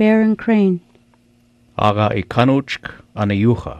Bear 0.00 0.22
and 0.22 0.38
Crane. 0.38 0.80
Aga 1.76 2.06
i 2.16 2.22
kanuchk 2.22 2.88
ana 3.14 3.34
yucha. 3.34 3.72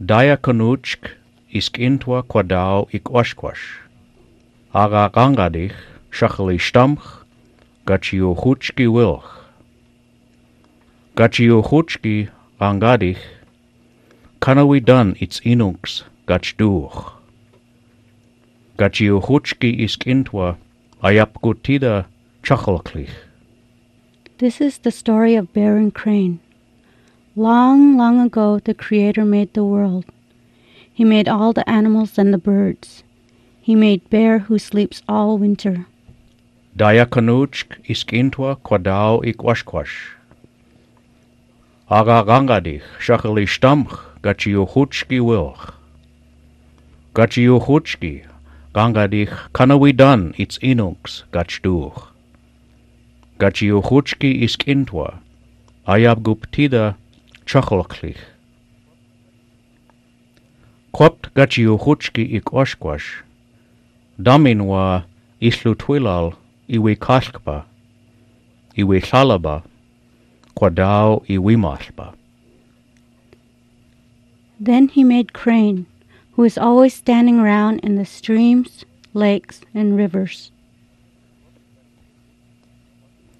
Daya 0.00 0.36
kanuchk 0.38 1.10
isk 1.52 1.76
intwa 1.78 2.22
kwadao 2.22 2.88
ik 2.90 3.10
oshkwash. 3.20 3.64
Aga 4.72 5.10
gangadich 5.16 5.76
shachali 6.10 6.56
stamch 6.58 7.04
gachiu 7.86 8.32
huchki 8.34 8.86
wilch. 8.94 9.28
Gachiu 11.16 11.60
huchki 11.68 12.30
gangadich 12.58 13.20
kanawi 14.40 14.80
dan 14.80 15.14
its 15.20 15.38
inunks 15.44 16.02
gachduch. 16.26 17.12
Gachiu 18.78 19.20
huchki 19.20 19.70
isk 19.84 20.06
intwa 20.06 20.56
ayapgutida 21.02 21.94
chachalklich. 22.42 23.23
This 24.38 24.60
is 24.60 24.78
the 24.78 24.90
story 24.90 25.36
of 25.36 25.52
Bear 25.52 25.76
and 25.76 25.94
Crane. 25.94 26.40
Long, 27.36 27.96
long 27.96 28.20
ago, 28.20 28.58
the 28.58 28.74
Creator 28.74 29.24
made 29.24 29.54
the 29.54 29.62
world. 29.62 30.06
He 30.92 31.04
made 31.04 31.28
all 31.28 31.52
the 31.52 31.68
animals 31.70 32.18
and 32.18 32.34
the 32.34 32.38
birds. 32.38 33.04
He 33.60 33.76
made 33.76 34.10
Bear 34.10 34.40
who 34.40 34.58
sleeps 34.58 35.02
all 35.08 35.38
winter. 35.38 35.86
Daya 36.76 37.06
kanuchk 37.06 37.78
isk 37.88 38.10
intwa 38.10 38.56
kwadao 38.56 39.24
ik 39.24 39.38
washkwash. 39.38 40.16
Aga 41.88 42.24
gangadich 42.26 42.82
shachali 42.98 43.46
stamch 43.46 43.94
gachiu 44.20 44.66
huchki 44.66 45.20
wilch. 45.20 45.74
Gachiu 47.14 47.60
huchki 47.60 48.26
gangadich 48.74 49.30
kanawidan 49.52 50.34
its 50.36 50.58
inunks 50.58 51.22
gachduch. 51.30 52.13
Gachiu 53.38 53.82
huchki 53.82 54.44
isk 54.44 54.68
intwa 54.68 55.18
ayabguptida 55.86 56.94
chachalklich. 57.46 58.20
Kwapt 60.92 61.34
gachiu 61.34 61.76
huchki 61.76 62.22
ik 62.36 62.52
washkwash. 62.52 63.24
Daminwa 64.18 65.04
islu 65.40 65.74
twilal 65.74 66.32
iwi 66.68 66.96
kalkba. 66.96 67.64
Iwi 68.76 69.00
salaba. 69.00 69.62
Malba. 70.56 72.14
Then 74.60 74.88
he 74.88 75.04
made 75.04 75.32
Crane, 75.32 75.86
who 76.32 76.44
is 76.44 76.56
always 76.56 76.94
standing 76.94 77.40
around 77.40 77.80
in 77.80 77.96
the 77.96 78.04
streams, 78.04 78.84
lakes, 79.12 79.60
and 79.74 79.96
rivers. 79.96 80.52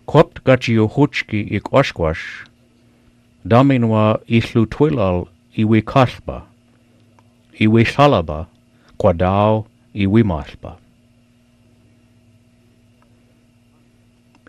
Kwapt 0.07 0.45
gachiu 0.45 0.89
huchki 0.89 1.41
ik 1.41 1.73
washkwash. 1.73 2.45
Daminwa 3.45 4.21
islu 4.27 4.67
twilal 4.67 5.27
iwi 5.57 5.83
kasba, 5.83 6.47
Iwi 7.59 7.85
salaba. 7.85 8.47
Kwadao 8.99 9.67
iwi 9.95 10.23
malba. 10.23 10.77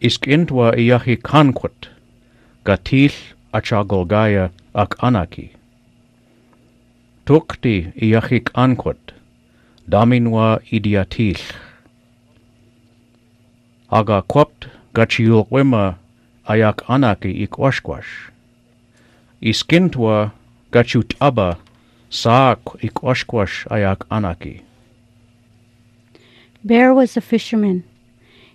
Isk 0.01 0.27
intwa 0.27 0.77
iahi 0.77 1.17
kankwat. 1.17 1.89
Gatil 2.65 3.11
achagolgaya 3.51 4.49
ak 4.73 5.03
anaki. 5.03 5.49
Tukti 7.25 7.91
iachik 7.95 8.49
ankwat. 8.53 9.13
Daminwa 9.87 10.61
idiatil. 10.71 11.39
Aga 13.89 14.21
kwapt 14.21 14.67
gachiul 14.95 15.45
wema 15.51 15.97
ayak 16.47 16.89
anaki 16.89 17.43
ik 17.43 17.57
washkwash. 17.57 18.31
Iskintwa 19.41 20.31
gachut 20.71 21.13
aba 21.19 21.57
saak 22.09 22.59
ik 22.79 23.03
ayak 23.69 24.05
anaki. 24.09 24.61
Bear 26.63 26.93
was 26.93 27.17
a 27.17 27.21
fisherman. 27.21 27.83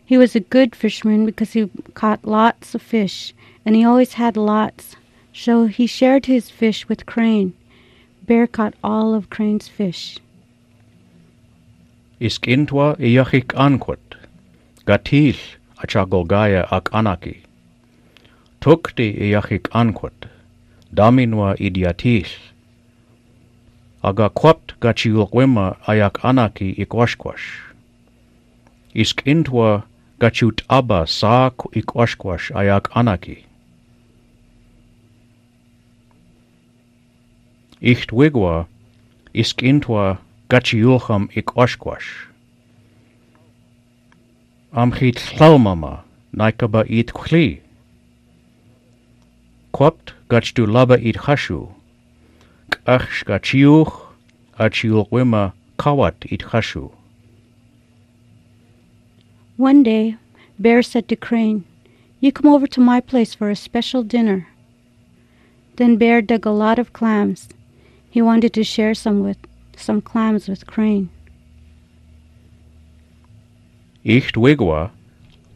He 0.04 0.16
was 0.16 0.34
a 0.34 0.40
good 0.40 0.74
fisherman 0.74 1.26
because 1.26 1.52
he 1.52 1.70
caught 1.94 2.24
lots 2.24 2.74
of 2.74 2.82
fish, 2.82 3.34
and 3.64 3.76
he 3.76 3.84
always 3.84 4.14
had 4.14 4.36
lots. 4.36 4.96
So 5.32 5.66
he 5.66 5.86
shared 5.86 6.26
his 6.26 6.50
fish 6.50 6.88
with 6.88 7.06
Crane. 7.06 7.52
Bear 8.26 8.46
caught 8.46 8.74
all 8.82 9.14
of 9.14 9.30
Crane's 9.30 9.68
fish. 9.68 10.18
Iskintwa 12.20 12.96
iachik 12.98 13.54
ankwat. 13.54 14.16
Gatil 14.86 15.59
აჩაგოგაია 15.82 16.62
აკანაკი. 16.78 17.36
თოქტი 18.60 19.04
იახი 19.26 19.56
კანქვატ 19.66 20.26
დამინვა 20.98 21.50
იდიათის 21.66 22.32
აგა 24.10 24.26
ყვაპტ 24.40 24.74
გაჩიულყვემა 24.84 25.64
აიაკ 25.92 26.20
ანაკი 26.30 26.68
იყვაშკვაშ 26.84 27.46
ის 29.04 29.10
კინთვა 29.20 29.70
გაჩიუტაბა 30.24 31.00
სააკ 31.16 31.66
იყვაშკვაშ 31.80 32.50
აიაკ 32.60 32.92
ანაკი 33.00 33.38
იხტვეგვა 37.94 38.54
ის 39.44 39.50
კინთვა 39.62 40.04
გაჩიულხამ 40.52 41.24
იყვაშკვაშ 41.40 42.12
chit 44.72 45.16
chlaumama 45.16 46.02
naikaba 46.34 46.86
it 46.88 47.08
kli. 47.08 47.60
Kwapt 49.72 50.12
gach 50.28 50.54
du 50.54 50.66
laba 50.66 50.96
it 51.04 51.16
chashu. 51.16 51.72
Kach 52.70 53.24
gachiuch 53.24 53.92
achiul 54.58 55.08
wema 55.10 55.52
kawat 55.78 56.14
it 56.30 56.40
chashu. 56.40 56.92
One 59.56 59.82
day, 59.82 60.16
Bear 60.58 60.82
said 60.82 61.08
to 61.08 61.16
Crane, 61.16 61.64
You 62.20 62.32
come 62.32 62.50
over 62.50 62.66
to 62.68 62.80
my 62.80 63.00
place 63.00 63.34
for 63.34 63.50
a 63.50 63.56
special 63.56 64.02
dinner. 64.02 64.48
Then 65.76 65.96
Bear 65.96 66.22
dug 66.22 66.46
a 66.46 66.50
lot 66.50 66.78
of 66.78 66.92
clams. 66.92 67.48
He 68.08 68.22
wanted 68.22 68.52
to 68.54 68.64
share 68.64 68.94
some 68.94 69.22
with 69.22 69.38
some 69.76 70.00
clams 70.00 70.48
with 70.48 70.66
Crane. 70.66 71.10
იხტვეგვა 74.00 74.80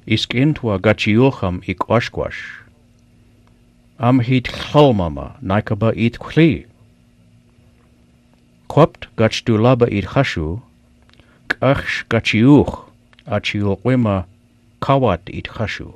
ისკენთვა 0.04 0.74
გაჩიოხამ 0.84 1.56
იყვაშკვაშ 1.72 2.36
ამ 4.08 4.16
ჰით 4.26 4.46
ხალმამა 4.52 5.26
ნაიკაბა 5.48 5.90
ითქვი 6.06 6.50
ყვაპტ 8.68 9.02
გაჩდულაბა 9.16 9.86
ირხაშუ 9.96 10.48
კახშ 11.48 11.92
გაჩიუხ 12.12 12.70
აჩიოყვემა 13.36 14.16
ქავატ 14.84 15.24
ითხაშუ 15.40 15.90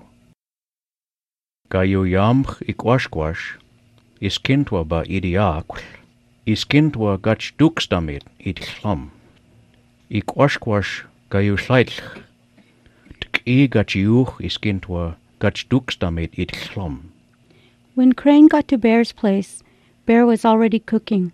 გაიოიამხ 1.69 2.51
იყვაშკვაშ 2.73 3.41
ისკენთვაბა 4.29 5.01
ირიაქვ 5.17 5.77
ისკენთვა 6.55 7.13
გაჩდუქსდამეთ 7.27 8.25
ითლამ 8.51 9.03
იყვაშკვაშ 10.19 10.89
გაიუშლაილხ 11.29 12.28
Gayu 13.51 13.91
yamch 13.91 13.95
ik 13.95 14.29
washkwash 14.29 14.35
is 14.39 14.59
kintwa 14.59 14.95
ba 14.95 15.07
idiakl. 15.07 15.09
Is 15.15 15.23
kintwa 15.23 15.27
gach 15.27 15.29
dukstamit 15.29 15.29
it 15.29 15.29
chlam. 15.29 15.29
Ik 15.29 15.33
washkwash 15.33 15.37
gayu 15.47 15.61
slaitch. 15.61 15.99
Tk'i 16.09 16.27
gachiuch 16.47 16.85
is 16.87 16.99
kintwa 16.99 17.15
it 17.19 17.53
chlam. 17.53 17.69
When 17.95 18.13
Crane 18.15 18.49
got 18.49 18.69
to 18.69 18.79
Bear's 18.79 19.13
place, 19.13 19.63
Bear 20.07 20.25
was 20.27 20.45
already 20.45 20.79
cooking. 20.79 21.33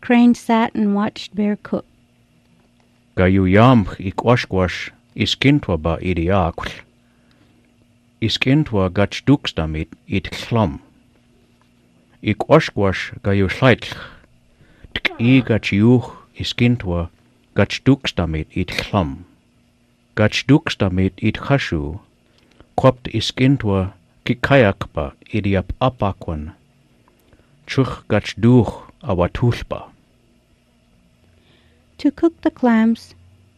Crane 0.00 0.34
sat 0.34 0.74
and 0.74 0.94
watched 0.94 1.34
Bear 1.34 1.56
cook. 1.56 1.86
Gayu 3.16 3.44
yamch 3.46 4.00
ik 4.00 4.24
washkwash 4.24 4.90
is 5.14 5.34
kintwa 5.34 5.80
ba 5.80 5.98
idiakl. 6.02 6.70
Is 8.20 8.38
kintwa 8.38 8.92
gach 8.92 9.24
dukstamit 9.24 9.88
it 10.06 10.30
chlam. 10.30 10.80
Ik 12.22 12.48
washkwash 12.48 13.12
gayu 13.22 13.48
slaitch. 13.48 13.94
Tk'i 14.94 15.42
gachiuch 15.42 16.10
is 16.36 16.52
kintwa 16.52 17.08
gach 17.54 17.84
dukstamit 17.84 18.46
it 18.50 18.68
chlam. 18.68 19.24
Gach 20.14 20.46
dukstamit 20.46 21.12
it 21.18 21.34
chashu. 21.34 22.00
Kwapt 22.76 23.08
is 23.12 23.32
kintwa 23.32 23.92
kikayakba 24.24 25.12
idiap 25.32 25.68
apakwan. 25.80 26.52
Chuch 27.66 28.06
gach 28.08 28.34
duch 28.36 28.72
awatulpa. 29.02 29.90
To 31.98 32.10
cook 32.10 32.40
the 32.42 32.50
clams, 32.50 33.14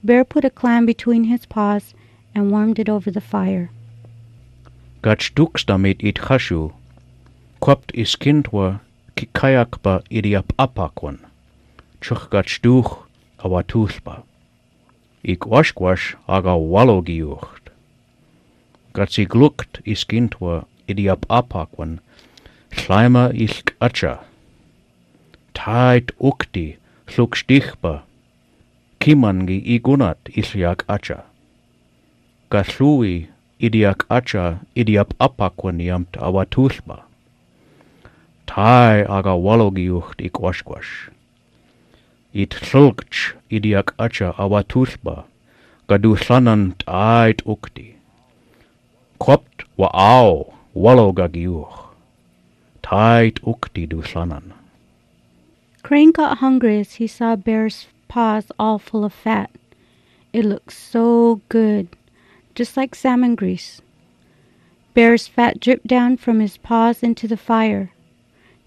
Bear 0.07 0.25
put 0.25 0.45
a 0.45 0.51
clam 0.51 0.87
between 0.87 1.25
his 1.25 1.47
paws 1.47 1.93
and 2.33 2.53
warmed 2.53 2.79
it 2.79 2.89
over 2.89 3.11
the 3.11 3.21
fire. 3.21 3.71
Dukstamit 5.03 5.97
it 6.01 6.15
chashu. 6.15 6.73
Kwapt 7.61 7.91
is 7.93 8.15
kintwa 8.15 8.81
kikayakba 9.17 10.05
idiap 10.11 10.47
apakwan. 10.59 11.19
Chuch 12.01 12.31
awatulpa. 15.27 15.33
Ik 15.33 15.45
washkwash 15.45 16.15
aga 16.27 16.57
walogiucht. 16.57 17.71
Gat 18.93 19.13
sie 19.13 19.27
gluckt 19.27 19.81
is 19.85 20.05
kintwa 20.05 20.65
idiap 20.87 21.27
apakwan, 21.29 21.99
Schleimer 22.71 23.35
ilk 23.35 23.75
acha. 23.81 24.21
Tait 25.53 26.13
ukti, 26.21 26.77
hluk 27.07 27.37
stichba, 27.37 28.03
kimangi 29.01 29.59
igunat 29.65 30.19
ilyak 30.37 30.85
acha. 30.89 31.25
Gaslui 32.51 33.29
idiak 33.59 34.07
acha 34.09 34.61
idiap 34.77 35.15
apakwan 35.19 35.81
yamt 35.81 36.17
awatulba. 36.21 37.03
Tai 38.47 39.05
aga 39.09 39.35
walogiucht 39.35 40.21
ikwashkwash. 40.21 41.11
It 42.33 42.55
sulkch 42.63 43.36
idiak 43.51 43.93
acha 43.99 44.35
awatulba, 44.37 45.25
gaduslanan 45.89 46.75
tait 46.79 47.43
ukti. 47.45 47.95
Kopt 49.19 49.65
wa 49.77 49.91
au 49.93 50.53
walogagiuch. 50.75 51.87
Tait 52.83 53.41
ukti. 53.43 54.53
Crane 55.83 56.11
got 56.11 56.39
hungry 56.39 56.81
as 56.81 56.95
he 56.95 57.07
saw 57.07 57.37
Bear's 57.37 57.87
paws 58.09 58.51
all 58.59 58.79
full 58.79 59.05
of 59.05 59.13
fat. 59.13 59.51
It 60.33 60.45
looked 60.45 60.73
so 60.73 61.41
good, 61.49 61.89
just 62.55 62.77
like 62.77 62.95
salmon 62.95 63.35
grease. 63.35 63.81
Bear's 64.95 65.27
fat 65.27 65.61
dripped 65.61 65.87
down 65.87 66.17
from 66.17 66.41
his 66.41 66.57
paws 66.57 67.03
into 67.03 67.29
the 67.29 67.37
fire. 67.37 67.91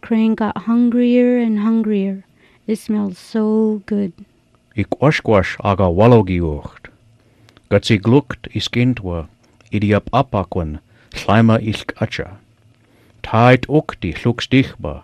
Crane 0.01 0.35
got 0.35 0.57
hungrier 0.59 1.37
and 1.37 1.59
hungrier. 1.59 2.23
It 2.67 2.77
smelled 2.77 3.17
so 3.17 3.81
good. 3.85 4.13
iquashquash 4.81 5.57
aga 5.71 5.87
walogiocht. 5.99 6.89
Gatsi 7.69 7.97
glukt 7.97 8.47
iskintwa, 8.55 9.27
idia 9.71 9.99
papakwan, 9.99 10.79
slima 11.13 11.59
ilkacha. 11.59 12.37
Tait 13.21 13.65
ukti 13.69 14.13
slukstichba, 14.13 15.03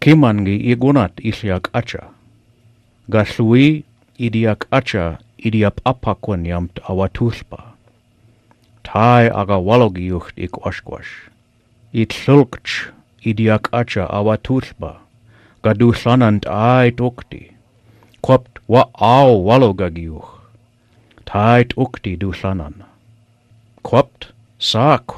kimangi 0.00 0.56
igunat 0.72 1.18
isliak 1.18 1.70
acha. 1.72 2.12
Gaslui 3.10 3.84
idiak 4.18 4.66
acha, 4.70 5.18
idiap 5.38 5.80
apakwan 5.84 6.46
yamt 6.46 6.78
awatulpa. 6.88 7.74
Tai 8.82 9.26
aga 9.30 9.58
walogiocht 9.58 10.38
iquashquash. 10.38 11.30
It 11.92 12.12
slukch 12.12 12.92
idiak 13.22 13.70
acha 13.72 14.06
awatulpa. 14.06 15.02
Gadu 15.62 15.92
sanant 15.94 16.46
ai 16.46 16.90
tokti. 16.90 17.50
Kop 18.22 18.55
au 18.68 19.44
walogagiuch. 19.44 20.40
Tait 21.24 21.74
ukti 21.76 22.16
dusanan. 22.16 22.84
Kopt 23.82 24.32
sak 24.58 25.14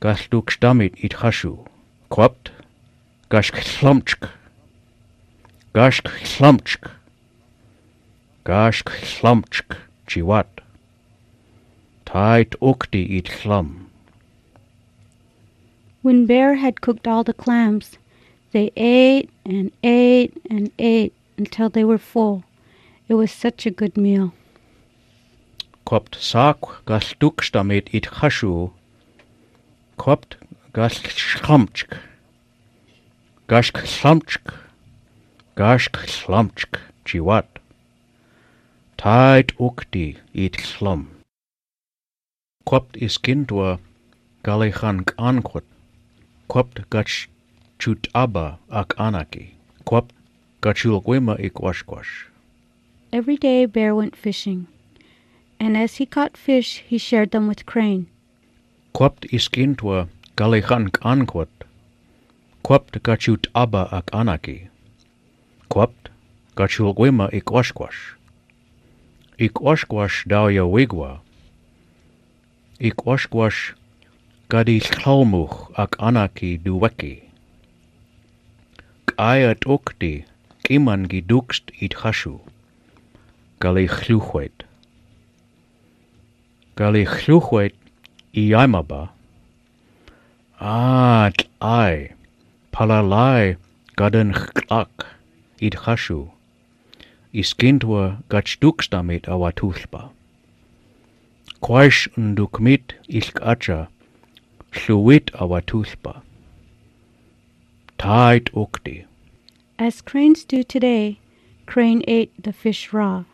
gasduk 0.00 0.50
stamit 0.50 0.94
it 1.02 1.14
hashu. 1.14 1.66
Kopt 2.10 2.50
gashk 3.30 3.56
slumchk. 3.62 4.28
Gashk 5.74 6.06
slumchk. 6.22 6.90
Gashk 8.44 8.88
slumchk 9.02 9.76
chiwat. 10.06 10.62
Tait 12.04 12.50
ukti 12.60 13.18
it 13.18 13.28
slum. 13.28 13.90
When 16.02 16.26
Bear 16.26 16.54
had 16.54 16.80
cooked 16.80 17.08
all 17.08 17.24
the 17.24 17.34
clams, 17.34 17.98
they 18.52 18.70
ate 18.76 19.30
and 19.44 19.72
ate 19.82 20.32
and 20.48 20.70
ate 20.78 21.12
until 21.36 21.68
they 21.68 21.84
were 21.84 21.98
full. 21.98 22.44
It 23.08 23.14
was 23.14 23.32
such 23.32 23.64
a 23.64 23.70
good 23.70 23.96
meal. 23.96 24.34
Kopt 25.86 26.16
sak 26.20 26.60
gasduk 26.84 27.40
stamit 27.40 27.88
it 27.90 28.04
hashu. 28.20 28.72
Kopt 29.96 30.36
gashk 30.74 31.08
slumchk. 31.16 31.96
Gashk 33.48 33.80
slumchk. 33.94 34.52
Gashk 35.56 35.96
slumchk 36.16 36.78
chiwat. 37.06 37.48
Tait 38.98 39.56
ukti 39.56 40.18
it 40.34 40.60
slum. 40.60 41.08
Kopt 42.66 42.98
is 42.98 43.16
kindwa 43.16 43.78
galechan 44.44 45.04
ankot. 45.16 45.64
Kopt 46.48 46.90
gach 46.90 47.26
chut 47.78 48.06
abba 48.14 48.58
ak 48.70 48.90
anaki. 48.98 49.52
Kopt 49.86 50.14
gachul 50.60 51.00
gwima 51.02 51.40
ikwashkwash. 51.40 52.28
Every 53.10 53.36
day 53.38 53.64
Bear 53.64 53.94
went 53.94 54.14
fishing, 54.14 54.66
and 55.58 55.76
as 55.78 55.96
he 55.96 56.04
caught 56.04 56.36
fish, 56.36 56.84
he 56.86 56.98
shared 56.98 57.30
them 57.30 57.48
with 57.48 57.64
Crane. 57.64 58.06
Kopt 58.92 59.24
is 59.32 59.48
kindwa 59.48 60.08
galechan 60.36 60.90
ankot. 61.00 61.48
Kopt 62.62 63.02
gachut 63.02 63.46
abba 63.54 63.88
ak 63.90 64.10
anaki. 64.12 64.68
Kopt 65.70 66.10
gachul 66.54 66.92
gwima 66.94 67.30
ikwashkwash. 67.32 68.16
Ikwashkwash 69.38 70.26
dawya 70.28 70.66
wigwa. 70.66 71.20
Ikwashkwash 72.78 73.72
gadi 74.50 74.80
chalmuch 74.80 75.72
ak 75.78 75.96
anaki 75.98 76.58
duweki. 76.58 77.22
Kayat 79.06 79.64
ukti 79.64 80.24
kiman 80.64 81.08
gidukst 81.08 81.72
it 81.80 81.94
hashu. 82.04 82.40
Gali 83.60 83.88
chluchwet. 83.88 84.64
Gali 86.76 87.04
chluchwet 87.06 87.74
iyaimaba. 88.34 89.10
At 90.60 91.46
ai. 91.60 92.12
Palalai 92.72 93.56
gaden 93.96 94.32
chlak 94.32 95.06
it 95.58 95.74
hashu. 95.84 96.30
Iskintwa 97.34 98.22
gachdukst 98.28 98.90
damit 98.90 99.24
awatulpa. 99.26 100.10
Quaish 101.60 102.08
undukmit 102.16 102.94
ilk 103.08 103.40
acha. 103.42 103.88
Fluid 104.70 105.32
awatulpa. 105.34 106.22
Tait 107.98 108.52
ukti. 108.52 109.04
As 109.78 110.00
cranes 110.00 110.44
do 110.44 110.62
today, 110.62 111.18
Crane 111.68 112.02
ate 112.08 112.32
the 112.42 112.52
fish 112.52 112.94
raw. 112.94 113.24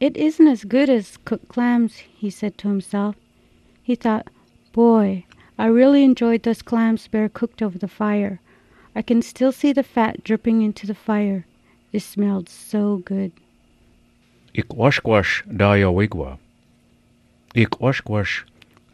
It 0.00 0.16
isn't 0.16 0.48
as 0.48 0.64
good 0.64 0.90
as 0.90 1.16
cooked 1.24 1.48
clams, 1.48 1.96
he 1.96 2.28
said 2.30 2.58
to 2.58 2.68
himself. 2.68 3.16
He 3.82 3.94
thought, 3.94 4.28
Boy, 4.72 5.24
I 5.56 5.66
really 5.66 6.02
enjoyed 6.02 6.42
those 6.42 6.62
clams 6.62 7.06
Bear 7.06 7.28
cooked 7.28 7.62
over 7.62 7.78
the 7.78 7.88
fire. 7.88 8.40
I 8.96 9.02
can 9.02 9.22
still 9.22 9.52
see 9.52 9.72
the 9.72 9.82
fat 9.82 10.24
dripping 10.24 10.62
into 10.62 10.86
the 10.86 10.94
fire. 10.94 11.46
It 11.92 12.00
smelled 12.00 12.48
so 12.48 12.98
good. 12.98 13.32
Ikwashkwash 14.54 15.46
daya 15.46 15.90
wigwa. 15.90 16.38
Ikwashkwash 17.54 18.44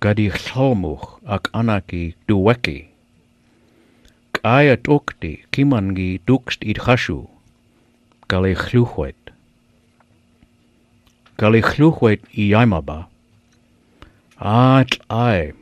gadi 0.00 0.28
chalmuch 0.30 1.20
ak 1.26 1.50
anaki 1.52 2.14
duweki. 2.28 2.88
Kayat 4.32 4.88
ukti 4.88 5.44
kimangi 5.52 6.20
dukst 6.26 6.64
it 6.64 6.78
hashu. 6.88 7.28
Gali 8.28 8.54
chluchwet. 8.56 9.19
Gali 11.40 11.62
i 11.62 12.18
iyaimaba. 12.36 13.08
At 14.38 14.92
ai. 15.08 15.52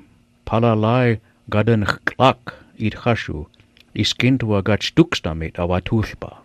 Palalai 0.45 1.21
gaden 1.51 1.85
klak 2.05 2.55
it 2.77 2.95
hashu. 3.03 3.47
iskintua 3.95 4.63
gachdukst 4.63 5.23
damit 5.23 5.55
awatulpa. 5.55 6.43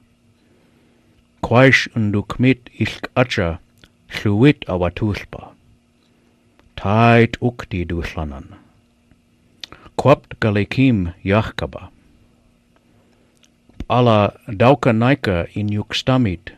Quaish 1.41 1.87
undukmit 1.95 2.69
ilk 2.79 3.09
acha. 3.15 3.59
sluit 4.11 4.59
awatulpa. 4.69 5.55
Tait 6.75 7.33
ukti 7.41 7.85
duslanan. 7.89 8.53
Quapt 9.97 10.39
galekim 10.39 11.13
yachkaba. 11.23 11.89
Ala 13.89 14.33
dauka 14.47 14.93
naika 14.93 15.47
in 15.55 15.69
yukstamit. 15.69 16.53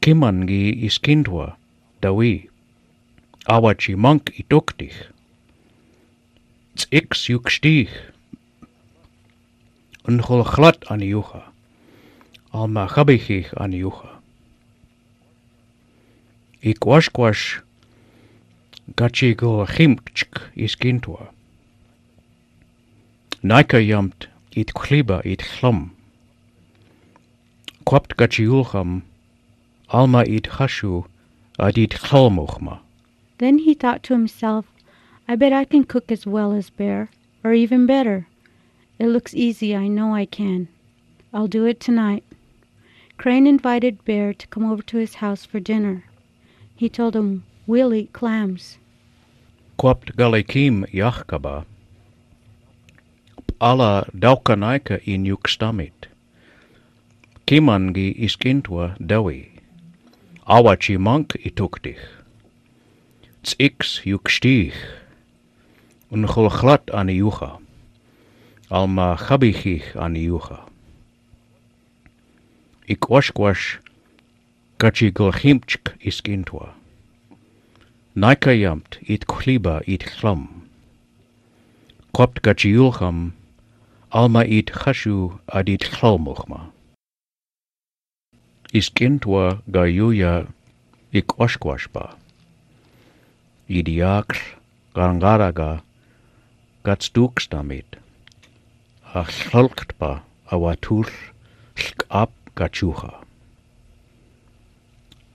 Kimangi 0.00 0.86
iskintua, 0.86 1.59
dawi. 2.00 2.48
Awachi 3.46 3.96
monk 3.96 4.32
ituktich. 4.38 5.08
Ix 6.90 7.28
yukstich. 7.28 7.90
Unchol 10.04 10.44
chlat 10.44 10.84
an 10.90 11.00
yucha. 11.00 11.42
Alma 12.52 12.88
chabichich 12.88 13.52
an 13.56 13.72
yucha. 13.72 14.20
Ikwashkwash 16.62 17.60
gachi 18.96 19.36
go 19.36 19.66
chimkchk 19.66 20.40
iskintwa. 20.56 21.32
Naika 23.42 23.78
yamt 23.78 24.28
it 24.52 24.74
kliba 24.74 25.24
it 25.24 25.40
chlum. 25.40 25.90
Quapt 27.84 28.16
gachi 28.16 28.46
ulcham 28.46 29.02
alma 29.88 30.22
it 30.24 30.48
hashu. 30.58 31.04
Uh, 31.60 31.70
then 33.36 33.58
he 33.58 33.74
thought 33.74 34.02
to 34.02 34.14
himself, 34.14 34.64
I 35.28 35.36
bet 35.36 35.52
I 35.52 35.66
can 35.66 35.84
cook 35.84 36.10
as 36.10 36.24
well 36.24 36.52
as 36.52 36.70
Bear. 36.70 37.10
Or 37.44 37.52
even 37.52 37.84
better, 37.84 38.26
it 38.98 39.08
looks 39.08 39.34
easy, 39.34 39.76
I 39.76 39.86
know 39.86 40.14
I 40.14 40.24
can. 40.24 40.68
I'll 41.34 41.48
do 41.48 41.66
it 41.66 41.78
tonight. 41.78 42.24
Crane 43.18 43.46
invited 43.46 44.06
Bear 44.06 44.32
to 44.32 44.46
come 44.46 44.64
over 44.64 44.80
to 44.84 44.96
his 44.96 45.16
house 45.16 45.44
for 45.44 45.60
dinner. 45.60 46.04
He 46.76 46.88
told 46.88 47.14
him, 47.14 47.44
We'll 47.66 47.92
eat 47.92 48.14
clams. 48.14 48.78
Quapt 49.76 50.16
galikim 50.16 50.86
yachkaba. 50.90 51.66
Alla 53.60 54.06
daukanaika 54.16 55.02
in 55.04 55.26
yukstamit. 55.26 56.08
Kimangi 57.46 58.16
iskintwa 58.18 58.96
dawi. 58.98 59.59
Awachi 60.50 60.98
mank 60.98 61.36
ituktich. 61.46 62.02
Tsix 63.44 64.00
yukstich. 64.04 64.74
Unchulchlat 66.10 66.90
an 66.92 67.06
yucha. 67.06 67.60
Alma 68.68 69.16
chabichich 69.16 69.94
an 69.94 70.16
yucha. 70.16 70.66
Ik 72.88 73.08
washkwash 73.08 73.78
gachi 74.80 75.12
gulchimchk 75.12 75.94
iskintwa. 76.00 76.74
Naika 78.16 78.50
jamt 78.50 78.98
it 79.08 79.28
kliba 79.28 79.84
it 79.86 80.00
chlam. 80.00 80.66
Kopt 82.12 82.42
gachiulcham, 82.42 83.34
alma 84.10 84.42
it 84.42 84.66
chashu 84.66 85.38
adit 85.46 85.82
chlmuchma. 85.82 86.60
Iskintwa 86.60 86.79
Is 88.72 88.86
kintua 88.88 89.62
gayuya 89.66 90.46
ikwashkwashpa. 91.12 92.14
Idiakr 93.68 94.38
gangaraga 94.94 95.82
gatstukstdamit. 96.84 97.98
Achlolktpa 99.12 100.22
awatur 100.54 101.10
lkap 101.74 102.30
gachuha. 102.54 103.26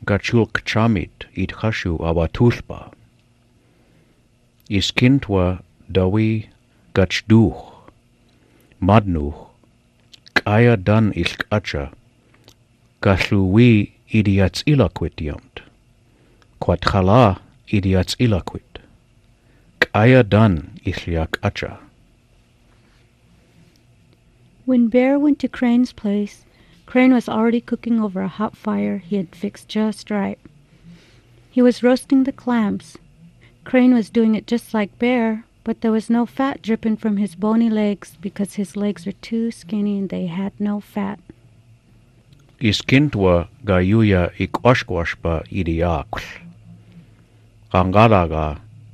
Gachulkchamit 0.05 1.27
idhashu 1.35 1.99
awaturpa. 1.99 2.95
Is 4.69 4.95
kintua 4.95 5.59
dawi 5.91 6.47
gachduh. 6.95 7.83
Madnuh. 8.79 9.35
Kaya 10.33 10.77
dan 10.77 11.11
ilkacha. 11.11 11.91
Acha. 13.05 13.17
Gasluwi 13.17 13.91
idiats 14.11 14.63
ilaquit 14.65 15.15
yamt. 15.17 15.61
Quat 16.59 16.81
chala 16.81 17.39
idiats 17.67 18.15
ilaquit. 18.19 18.81
Kaya 19.79 20.23
dan 20.23 20.79
isliak 20.85 21.39
acha. 21.41 21.77
When 24.65 24.87
Bear 24.87 25.19
went 25.19 25.39
to 25.39 25.47
Crane's 25.47 25.93
place, 25.93 26.43
Crane 26.87 27.13
was 27.13 27.29
already 27.29 27.61
cooking 27.61 27.99
over 27.99 28.21
a 28.21 28.27
hot 28.27 28.57
fire 28.57 28.97
he 28.97 29.17
had 29.17 29.35
fixed 29.35 29.67
just 29.67 30.09
right. 30.09 30.39
He 31.51 31.61
was 31.61 31.83
roasting 31.83 32.23
the 32.23 32.31
clams. 32.31 32.97
Crane 33.63 33.93
was 33.93 34.09
doing 34.09 34.35
it 34.35 34.47
just 34.47 34.73
like 34.73 34.97
Bear, 34.99 35.45
but 35.63 35.81
there 35.81 35.91
was 35.91 36.09
no 36.09 36.25
fat 36.25 36.61
dripping 36.61 36.97
from 36.97 37.17
his 37.17 37.35
bony 37.35 37.69
legs 37.69 38.17
because 38.21 38.55
his 38.55 38.75
legs 38.75 39.05
were 39.05 39.11
too 39.13 39.51
skinny 39.51 39.97
and 39.99 40.09
they 40.09 40.27
had 40.27 40.53
no 40.59 40.79
fat. 40.79 41.19
ისკინტვა 42.63 43.35
გაიუია 43.67 44.21
იყვაშყვაშპა 44.39 45.33
იდიაკლ 45.51 46.23
ყანგალაგა 47.75 48.45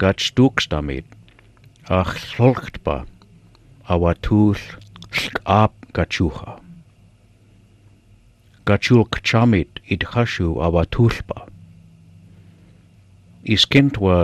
გაჩტუქსტამით 0.02 1.08
ახლოლხტპა 2.02 2.98
ავათულ 3.86 4.58
შკაპ 5.22 5.74
გაჩუხა. 5.94 6.52
გაჩულკჩამით 8.66 9.72
იდხაშუ 9.94 10.50
ავათულპა 10.66 11.40
ისკინტვა 13.56 14.18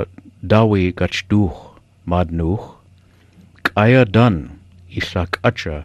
დავი 0.53 0.84
გაჩდუხ 1.01 1.56
მადნუხ 2.10 2.63
კაიადან 3.70 4.36
ისაკაჩა 5.01 5.77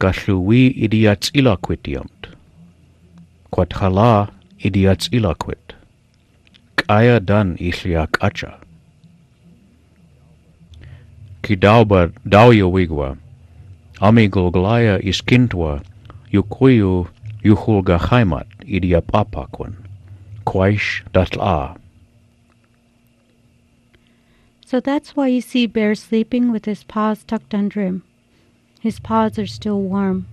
გაშუვი 0.00 0.62
იდიაცილაკვეთიამთ 0.88 2.29
Quat 3.50 3.72
hala 3.72 4.30
idiats 4.58 5.08
ilaquit. 5.12 5.74
Kaya 6.76 7.20
dan 7.20 7.56
isliak 7.58 8.18
acha. 8.20 8.58
Kidauba 11.42 12.12
dauya 12.26 12.66
wigwa. 12.66 13.16
Amigolglaya 14.00 14.98
iskintwa 15.02 15.82
yukuyu 16.32 17.08
yuhulga 17.42 17.98
heimat 17.98 18.46
idia 18.66 19.00
papakwan. 19.00 19.76
Quaish 20.44 21.02
datla. 21.12 21.76
So 24.64 24.78
that's 24.78 25.16
why 25.16 25.26
you 25.26 25.40
see 25.40 25.66
Bear 25.66 25.94
sleeping 25.96 26.52
with 26.52 26.64
his 26.64 26.84
paws 26.84 27.24
tucked 27.24 27.54
under 27.54 27.80
him. 27.80 28.04
His 28.80 29.00
paws 29.00 29.38
are 29.38 29.46
still 29.46 29.80
warm. 29.82 30.26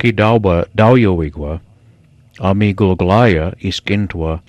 Kidauba 0.00 0.66
dauya 0.74 1.10
wigwa. 1.10 1.60
Amigolglaya 2.38 3.52
iskintwa 3.58 4.40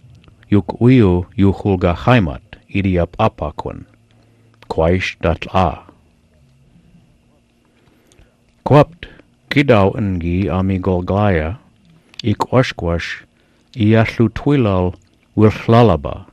yukuyu 0.50 1.25
yuhulga 1.36 1.93
heimat 1.93 2.41
idia 2.67 3.05
papakwan. 3.05 3.84
Quaish 4.67 5.17
datla. 5.20 5.84
Quapt 8.63 9.08
kidau 9.50 9.91
ngi 10.01 10.50
amigolglaya 10.50 11.55
ik 12.24 12.53
oshkwash 12.53 13.27
iaslu 13.75 14.29
twilal 14.29 14.93
wilhlalaba. 15.36 16.25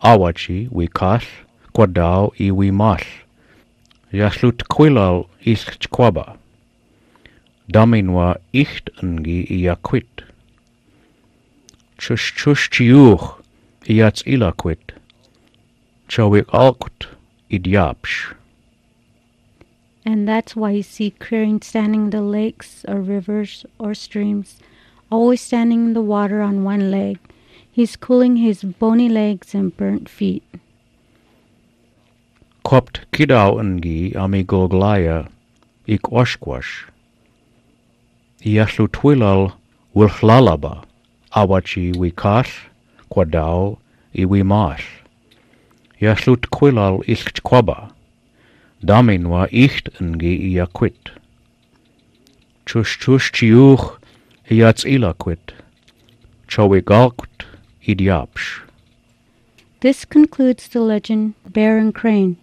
Awachi 0.00 0.68
wikas 0.70 1.24
kwadau 1.72 2.32
i 2.38 2.50
wimas. 2.50 3.02
Yaslu 4.12 4.52
tkwilal 4.52 5.24
Daminwa 7.70 8.36
icht 8.52 8.88
ngi 9.04 9.44
iaquit. 9.60 10.24
Chush 11.98 12.32
chush 12.38 12.70
chiuch 12.70 13.36
iats 13.84 14.22
ilaquit. 14.24 14.96
Chawik 16.08 16.46
alkut 16.46 17.08
idiapsh. 17.50 18.32
And 20.06 20.26
that's 20.26 20.56
why 20.56 20.70
you 20.70 20.82
see 20.82 21.10
Crane 21.10 21.60
standing 21.60 22.04
in 22.04 22.10
the 22.10 22.22
lakes 22.22 22.86
or 22.88 23.02
rivers 23.02 23.66
or 23.78 23.92
streams, 23.92 24.56
always 25.10 25.42
standing 25.42 25.88
in 25.88 25.92
the 25.92 26.00
water 26.00 26.40
on 26.40 26.64
one 26.64 26.90
leg. 26.90 27.18
He's 27.70 27.96
cooling 27.96 28.36
his 28.36 28.64
bony 28.64 29.10
legs 29.10 29.54
and 29.54 29.76
burnt 29.76 30.08
feet. 30.08 30.42
Kopt 32.64 33.04
kidau 33.12 33.60
ngi 33.60 34.14
amigolglaya 34.16 35.28
ik 35.86 36.10
oshkwash. 36.10 36.88
Iaslu 38.44 38.88
twilal 38.88 39.52
wilhlalaba. 39.94 40.84
Awachi 41.32 41.92
wikas 41.92 42.48
kwadau 43.10 43.78
i 44.14 44.24
wimas. 44.24 44.80
Iaslu 46.00 46.36
tkwilal 46.36 47.02
ischkwaba. 47.06 47.90
Daminwa 48.84 49.48
icht 49.50 49.90
ngi 50.02 50.54
iaquit. 50.54 51.10
Chush 52.66 52.98
chush 52.98 53.32
chiuch 53.32 53.98
iats 54.50 54.84
ilaquit. 54.84 55.52
Chawigalkut 56.46 57.44
idiapsh. 57.86 58.62
This 59.80 60.04
concludes 60.04 60.68
the 60.68 60.80
legend 60.80 61.34
Bear 61.52 61.78
and 61.78 61.94
Crane. 61.94 62.36